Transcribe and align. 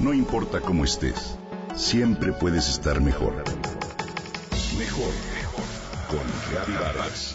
No 0.00 0.14
importa 0.14 0.62
cómo 0.62 0.84
estés, 0.84 1.36
siempre 1.76 2.32
puedes 2.32 2.70
estar 2.70 3.02
mejor. 3.02 3.34
Mejor, 4.78 5.12
mejor. 5.34 5.64
Con 6.08 6.26
Reavivadas. 6.50 7.34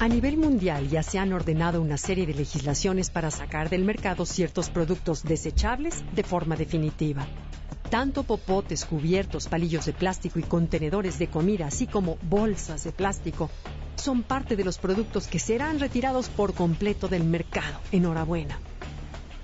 A 0.00 0.08
nivel 0.08 0.36
mundial 0.36 0.88
ya 0.88 1.04
se 1.04 1.20
han 1.20 1.32
ordenado 1.32 1.80
una 1.80 1.96
serie 1.96 2.26
de 2.26 2.34
legislaciones 2.34 3.10
para 3.10 3.30
sacar 3.30 3.70
del 3.70 3.84
mercado 3.84 4.26
ciertos 4.26 4.68
productos 4.68 5.22
desechables 5.22 6.02
de 6.12 6.24
forma 6.24 6.56
definitiva. 6.56 7.24
Tanto 7.92 8.22
popotes, 8.22 8.86
cubiertos, 8.86 9.48
palillos 9.48 9.84
de 9.84 9.92
plástico 9.92 10.38
y 10.38 10.42
contenedores 10.42 11.18
de 11.18 11.26
comida, 11.26 11.66
así 11.66 11.86
como 11.86 12.16
bolsas 12.22 12.84
de 12.84 12.90
plástico, 12.90 13.50
son 13.96 14.22
parte 14.22 14.56
de 14.56 14.64
los 14.64 14.78
productos 14.78 15.26
que 15.26 15.38
serán 15.38 15.78
retirados 15.78 16.30
por 16.30 16.54
completo 16.54 17.08
del 17.08 17.24
mercado. 17.24 17.78
Enhorabuena. 17.92 18.58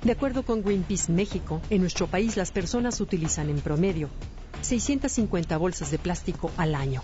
De 0.03 0.13
acuerdo 0.13 0.45
con 0.45 0.63
Greenpeace 0.63 1.13
México, 1.13 1.61
en 1.69 1.83
nuestro 1.83 2.07
país 2.07 2.39
las 2.39 2.51
personas 2.51 3.03
utilizan 3.03 3.51
en 3.51 3.61
promedio 3.61 4.09
650 4.63 5.55
bolsas 5.59 5.91
de 5.91 5.99
plástico 5.99 6.51
al 6.57 6.75
año, 6.75 7.03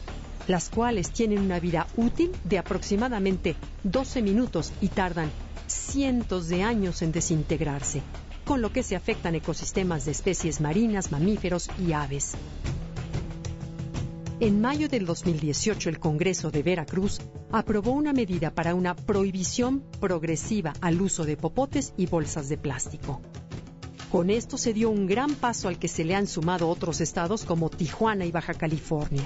las 0.49 0.71
cuales 0.71 1.11
tienen 1.11 1.41
una 1.41 1.61
vida 1.61 1.87
útil 1.99 2.33
de 2.45 2.57
aproximadamente 2.57 3.55
12 3.83 4.23
minutos 4.23 4.73
y 4.81 4.89
tardan 4.89 5.31
cientos 5.67 6.49
de 6.49 6.63
años 6.63 7.03
en 7.03 7.13
desintegrarse, 7.13 8.01
con 8.45 8.63
lo 8.63 8.73
que 8.73 8.83
se 8.83 8.97
afectan 8.97 9.35
ecosistemas 9.35 10.05
de 10.05 10.13
especies 10.13 10.61
marinas, 10.61 11.11
mamíferos 11.11 11.69
y 11.79 11.93
aves. 11.93 12.35
En 14.41 14.61
mayo 14.61 14.89
del 14.89 15.07
2018, 15.07 15.89
el 15.89 15.99
Congreso 15.99 16.51
de 16.51 16.63
Veracruz 16.63 17.21
aprobó 17.53 17.93
una 17.93 18.13
medida 18.13 18.51
para 18.51 18.75
una 18.75 18.95
prohibición 18.95 19.83
progresiva 20.01 20.73
al 20.81 21.01
uso 21.01 21.25
de 21.25 21.37
popotes 21.37 21.95
y 21.97 22.07
bolsas 22.07 22.49
de 22.49 22.59
plástico. 22.59 23.23
Con 24.11 24.31
esto 24.31 24.59
se 24.59 24.73
dio 24.73 24.91
un 24.91 25.07
gran 25.07 25.35
paso 25.35 25.69
al 25.69 25.79
que 25.79 25.89
se 25.89 26.05
le 26.05 26.15
han 26.15 26.27
sumado 26.27 26.69
otros 26.69 27.01
estados 27.01 27.45
como 27.45 27.71
Tijuana 27.71 28.25
y 28.25 28.33
Baja 28.33 28.55
California. 28.55 29.25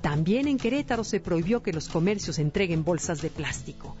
También 0.00 0.48
en 0.48 0.58
Querétaro 0.58 1.04
se 1.04 1.20
prohibió 1.20 1.62
que 1.62 1.72
los 1.72 1.88
comercios 1.88 2.38
entreguen 2.38 2.84
bolsas 2.84 3.20
de 3.22 3.30
plástico. 3.30 3.96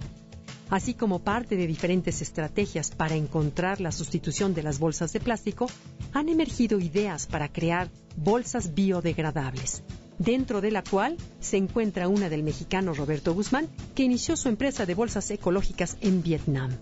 Así 0.68 0.94
como 0.94 1.20
parte 1.20 1.56
de 1.56 1.66
diferentes 1.66 2.22
estrategias 2.22 2.90
para 2.90 3.14
encontrar 3.14 3.80
la 3.80 3.92
sustitución 3.92 4.54
de 4.54 4.62
las 4.62 4.78
bolsas 4.78 5.12
de 5.12 5.20
plástico, 5.20 5.66
han 6.12 6.28
emergido 6.28 6.80
ideas 6.80 7.26
para 7.26 7.48
crear 7.48 7.88
bolsas 8.16 8.74
biodegradables, 8.74 9.82
dentro 10.18 10.60
de 10.60 10.70
la 10.72 10.82
cual 10.82 11.16
se 11.40 11.56
encuentra 11.56 12.08
una 12.08 12.28
del 12.28 12.42
mexicano 12.42 12.94
Roberto 12.94 13.32
Guzmán, 13.32 13.68
que 13.94 14.02
inició 14.02 14.36
su 14.36 14.48
empresa 14.48 14.86
de 14.86 14.94
bolsas 14.94 15.30
ecológicas 15.30 15.96
en 16.00 16.22
Vietnam. 16.22 16.76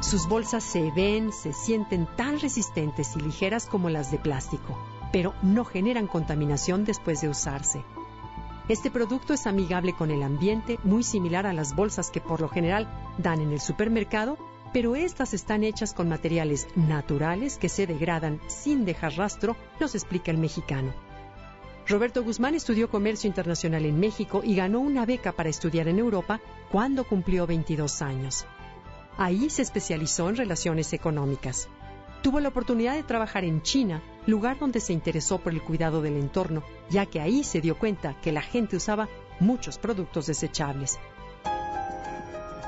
Sus 0.00 0.26
bolsas 0.28 0.64
se 0.64 0.90
ven, 0.96 1.32
se 1.32 1.52
sienten 1.52 2.08
tan 2.16 2.40
resistentes 2.40 3.14
y 3.16 3.20
ligeras 3.20 3.66
como 3.66 3.88
las 3.90 4.10
de 4.10 4.18
plástico 4.18 4.76
pero 5.12 5.34
no 5.42 5.64
generan 5.64 6.08
contaminación 6.08 6.84
después 6.84 7.20
de 7.20 7.28
usarse. 7.28 7.84
Este 8.72 8.90
producto 8.90 9.34
es 9.34 9.46
amigable 9.46 9.92
con 9.92 10.10
el 10.10 10.22
ambiente, 10.22 10.78
muy 10.82 11.02
similar 11.02 11.46
a 11.46 11.52
las 11.52 11.76
bolsas 11.76 12.10
que 12.10 12.22
por 12.22 12.40
lo 12.40 12.48
general 12.48 12.88
dan 13.18 13.42
en 13.42 13.52
el 13.52 13.60
supermercado, 13.60 14.38
pero 14.72 14.96
estas 14.96 15.34
están 15.34 15.62
hechas 15.62 15.92
con 15.92 16.08
materiales 16.08 16.66
naturales 16.74 17.58
que 17.58 17.68
se 17.68 17.86
degradan 17.86 18.40
sin 18.48 18.86
dejar 18.86 19.12
rastro, 19.18 19.58
nos 19.78 19.94
explica 19.94 20.30
el 20.30 20.38
mexicano. 20.38 20.94
Roberto 21.86 22.24
Guzmán 22.24 22.54
estudió 22.54 22.88
comercio 22.88 23.28
internacional 23.28 23.84
en 23.84 24.00
México 24.00 24.40
y 24.42 24.56
ganó 24.56 24.80
una 24.80 25.04
beca 25.04 25.32
para 25.32 25.50
estudiar 25.50 25.86
en 25.88 25.98
Europa 25.98 26.40
cuando 26.70 27.04
cumplió 27.04 27.46
22 27.46 28.00
años. 28.00 28.46
Ahí 29.18 29.50
se 29.50 29.60
especializó 29.60 30.30
en 30.30 30.36
relaciones 30.36 30.94
económicas. 30.94 31.68
Tuvo 32.22 32.40
la 32.40 32.48
oportunidad 32.48 32.94
de 32.94 33.02
trabajar 33.02 33.44
en 33.44 33.60
China, 33.60 34.00
lugar 34.26 34.58
donde 34.58 34.80
se 34.80 34.92
interesó 34.92 35.38
por 35.38 35.52
el 35.52 35.62
cuidado 35.62 36.02
del 36.02 36.16
entorno, 36.16 36.62
ya 36.90 37.06
que 37.06 37.20
ahí 37.20 37.44
se 37.44 37.60
dio 37.60 37.78
cuenta 37.78 38.20
que 38.20 38.32
la 38.32 38.42
gente 38.42 38.76
usaba 38.76 39.08
muchos 39.40 39.78
productos 39.78 40.26
desechables. 40.26 40.98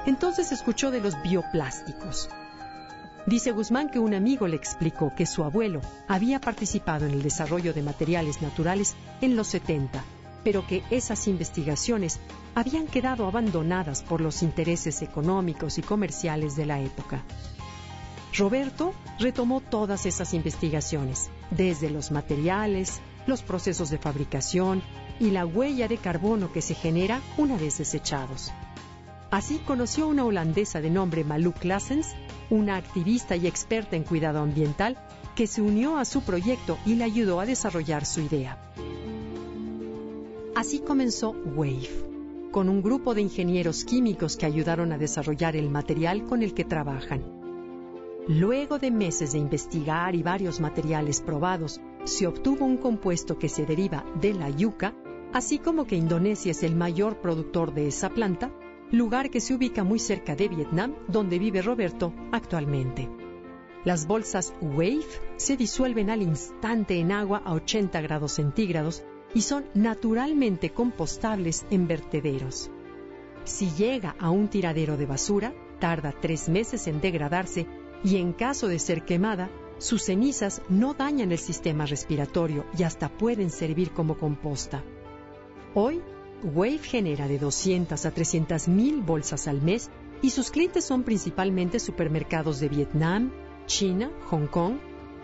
Entonces 0.07 0.53
escuchó 0.53 0.91
de 0.91 1.01
los 1.01 1.21
bioplásticos. 1.23 2.29
Dice 3.27 3.53
Guzmán 3.53 3.89
que 3.89 3.99
un 3.99 4.13
amigo 4.13 4.47
le 4.47 4.57
explicó 4.57 5.15
que 5.17 5.25
su 5.25 5.45
abuelo 5.45 5.81
había 6.09 6.41
participado 6.41 7.07
en 7.07 7.13
el 7.13 7.23
desarrollo 7.23 7.73
de 7.73 7.83
materiales 7.83 8.43
naturales 8.43 8.97
en 9.23 9.35
los 9.35 9.47
70, 9.49 10.05
pero 10.45 10.67
que 10.67 10.83
esas 10.91 11.27
investigaciones 11.27 12.21
habían 12.55 12.87
quedado 12.87 13.27
abandonadas 13.27 14.03
por 14.03 14.21
los 14.21 14.43
intereses 14.43 15.01
económicos 15.01 15.79
y 15.79 15.83
comerciales 15.83 16.55
de 16.55 16.67
la 16.67 16.81
época. 16.81 17.23
Roberto 18.37 18.95
retomó 19.21 19.61
todas 19.61 20.07
esas 20.07 20.35
investigaciones, 20.35 21.31
desde 21.53 21.89
los 21.89 22.11
materiales, 22.11 23.01
los 23.27 23.43
procesos 23.43 23.91
de 23.91 23.99
fabricación 23.99 24.83
y 25.21 25.31
la 25.31 25.47
huella 25.47 25.87
de 25.87 25.99
carbono 25.99 26.53
que 26.53 26.61
se 26.61 26.75
genera 26.75 27.21
una 27.39 27.57
vez 27.57 27.79
desechados. 27.79 28.53
Así 29.31 29.59
conoció 29.59 30.05
a 30.05 30.09
una 30.09 30.25
holandesa 30.25 30.81
de 30.81 30.91
nombre 30.91 31.23
Malou 31.23 31.53
Classens, 31.53 32.15
una 32.51 32.77
activista 32.77 33.37
y 33.37 33.47
experta 33.47 33.95
en 33.95 34.03
cuidado 34.03 34.41
ambiental, 34.41 34.99
que 35.37 35.47
se 35.47 35.63
unió 35.63 35.97
a 35.97 36.05
su 36.05 36.23
proyecto 36.23 36.79
y 36.85 36.97
le 36.97 37.05
ayudó 37.05 37.39
a 37.39 37.47
desarrollar 37.47 38.05
su 38.05 38.21
idea. 38.21 38.59
Así 40.57 40.81
comenzó 40.81 41.31
WAVE, 41.31 42.51
con 42.51 42.69
un 42.69 42.83
grupo 42.83 43.15
de 43.15 43.23
ingenieros 43.23 43.85
químicos 43.85 44.37
que 44.37 44.47
ayudaron 44.47 44.93
a 44.93 44.99
desarrollar 44.99 45.55
el 45.57 45.71
material 45.71 46.25
con 46.27 46.43
el 46.43 46.53
que 46.55 46.65
trabajan. 46.65 47.44
Luego 48.27 48.79
de 48.79 48.91
meses 48.91 49.33
de 49.33 49.39
investigar 49.39 50.15
y 50.15 50.23
varios 50.23 50.59
materiales 50.59 51.21
probados, 51.21 51.79
se 52.05 52.27
obtuvo 52.27 52.65
un 52.65 52.79
compuesto 52.79 53.39
que 53.39 53.51
se 53.51 53.67
deriva 53.67 54.03
de 54.19 54.33
la 54.33 54.49
yuca, 54.49 54.95
así 55.35 55.59
como 55.59 55.87
que 55.87 55.97
Indonesia 55.97 56.53
es 56.53 56.63
el 56.63 56.75
mayor 56.75 57.21
productor 57.21 57.75
de 57.75 57.87
esa 57.87 58.09
planta, 58.09 58.51
lugar 58.91 59.29
que 59.29 59.43
se 59.43 59.53
ubica 59.53 59.85
muy 59.85 59.99
cerca 59.99 60.35
de 60.37 60.49
Vietnam, 60.49 60.95
donde 61.07 61.39
vive 61.39 61.61
Roberto 61.61 62.15
actualmente. 62.33 63.11
Las 63.85 64.07
bolsas 64.07 64.55
WAVE 64.63 65.05
se 65.37 65.59
disuelven 65.59 66.09
al 66.09 66.23
instante 66.23 66.99
en 66.99 67.13
agua 67.13 67.43
a 67.45 67.53
80 67.53 68.01
grados 68.01 68.33
centígrados 68.33 69.05
y 69.35 69.43
son 69.43 69.67
naturalmente 69.75 70.71
compostables 70.71 71.67
en 71.71 71.87
vertederos. 71.87 72.71
Si 73.45 73.71
llega 73.73 74.17
a 74.19 74.31
un 74.31 74.49
tiradero 74.49 74.97
de 74.97 75.05
basura, 75.05 75.53
tarda 75.79 76.15
tres 76.19 76.49
meses 76.49 76.87
en 76.87 77.03
degradarse 77.03 77.67
y 78.05 78.19
en 78.19 78.35
caso 78.35 78.69
de 78.69 78.79
ser 78.79 79.05
quemada, 79.05 79.51
sus 79.79 80.05
cenizas 80.05 80.61
no 80.69 80.95
dañan 80.95 81.33
el 81.33 81.39
sistema 81.39 81.87
respiratorio 81.87 82.67
y 82.79 82.83
hasta 82.83 83.09
pueden 83.09 83.51
servir 83.51 83.91
como 83.93 84.19
composta. 84.19 84.85
Hoy, 85.75 86.03
Wave 86.43 86.79
genera 86.79 87.27
de 87.27 87.39
200 87.39 88.05
a 88.05 88.11
300 88.11 88.69
mil 88.69 89.01
bolsas 89.01 89.49
al 89.49 89.63
mes 89.63 89.91
y 90.21 90.31
sus 90.31 90.51
clientes 90.51 90.85
son 90.85 91.03
principalmente 91.03 91.81
supermercados 91.81 92.61
de 92.61 92.69
Vietnam, 92.69 93.33
China, 93.67 94.11
Hong 94.27 94.47
Kong, 94.47 94.77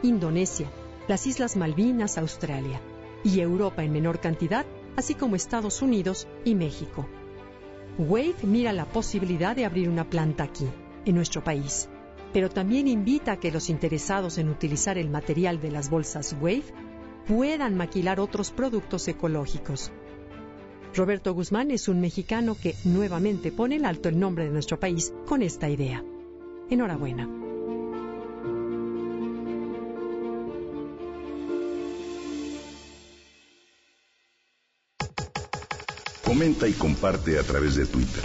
Indonesia, 0.03 0.69
las 1.07 1.27
Islas 1.27 1.57
Malvinas, 1.57 2.17
Australia 2.17 2.81
y 3.23 3.41
Europa 3.41 3.85
en 3.85 3.93
menor 3.93 4.21
cantidad, 4.21 4.65
así 4.97 5.15
como 5.15 5.37
Estados 5.37 5.83
Unidos 5.83 6.27
y 6.45 6.55
México. 6.55 7.07
Wave 7.99 8.37
mira 8.43 8.73
la 8.73 8.87
posibilidad 8.87 9.55
de 9.55 9.67
abrir 9.67 9.91
una 9.91 10.09
planta 10.09 10.45
aquí, 10.45 10.67
en 11.05 11.15
nuestro 11.15 11.45
país 11.45 11.89
pero 12.33 12.49
también 12.49 12.89
invita 12.89 13.33
a 13.33 13.41
que 13.41 13.51
los 13.51 13.71
interesados 13.71 14.39
en 14.39 14.49
utilizar 14.49 14.99
el 14.99 15.11
material 15.11 15.61
de 15.61 15.71
las 15.71 15.91
bolsas 15.91 16.37
Wave 16.41 16.65
puedan 17.27 17.77
maquilar 17.77 18.21
otros 18.21 18.51
productos 18.51 19.07
ecológicos. 19.09 19.91
Roberto 20.95 21.33
Guzmán 21.35 21.71
es 21.71 21.89
un 21.89 22.01
mexicano 22.01 22.57
que 22.61 22.75
nuevamente 22.85 23.53
pone 23.53 23.77
en 23.77 23.87
alto 23.87 24.09
el 24.09 24.19
nombre 24.19 24.45
de 24.45 24.51
nuestro 24.51 24.81
país 24.81 25.13
con 25.27 25.43
esta 25.43 25.69
idea. 25.69 26.05
Enhorabuena. 26.69 27.29
Comenta 36.25 36.69
y 36.69 36.73
comparte 36.73 37.39
a 37.39 37.43
través 37.43 37.75
de 37.75 37.87
Twitter. 37.87 38.25